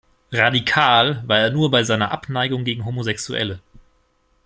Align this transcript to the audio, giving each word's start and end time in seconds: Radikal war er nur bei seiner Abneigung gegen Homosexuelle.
Radikal 0.33 1.21
war 1.27 1.37
er 1.37 1.51
nur 1.51 1.69
bei 1.69 1.83
seiner 1.83 2.09
Abneigung 2.11 2.63
gegen 2.63 2.85
Homosexuelle. 2.85 3.59